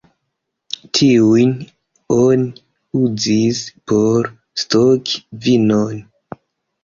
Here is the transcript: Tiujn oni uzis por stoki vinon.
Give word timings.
Tiujn 0.99 1.51
oni 2.15 2.47
uzis 3.01 3.59
por 3.91 4.31
stoki 4.63 5.21
vinon. 5.47 6.01